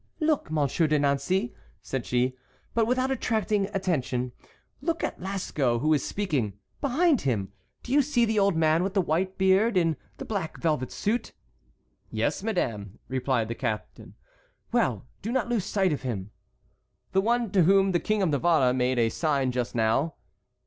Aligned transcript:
"Look, 0.19 0.49
Monsieur 0.49 0.87
de 0.87 0.97
Nancey," 0.97 1.53
said 1.83 2.07
she, 2.07 2.35
"but 2.73 2.87
without 2.87 3.11
attracting 3.11 3.67
attention; 3.67 4.31
look 4.81 5.03
at 5.03 5.19
Lasco 5.21 5.77
who 5.77 5.93
is 5.93 6.03
speaking. 6.03 6.53
Behind 6.81 7.21
him—do 7.21 7.91
you 7.93 8.01
see 8.01 8.25
the 8.25 8.39
old 8.39 8.55
man 8.55 8.81
with 8.81 8.95
the 8.95 8.99
white 9.01 9.37
beard, 9.37 9.77
in 9.77 9.95
the 10.17 10.25
black 10.25 10.57
velvet 10.59 10.91
suit?" 10.91 11.33
"Yes, 12.09 12.41
madame," 12.41 12.97
replied 13.09 13.47
the 13.47 13.53
captain. 13.53 14.15
"Well, 14.71 15.05
do 15.21 15.31
not 15.31 15.49
lose 15.49 15.65
sight 15.65 15.93
of 15.93 16.01
him." 16.01 16.31
"The 17.11 17.21
one 17.21 17.51
to 17.51 17.61
whom 17.61 17.91
the 17.91 17.99
King 17.99 18.23
of 18.23 18.29
Navarre 18.29 18.73
made 18.73 18.97
a 18.97 19.09
sign 19.09 19.51
just 19.51 19.75
now?" 19.75 20.15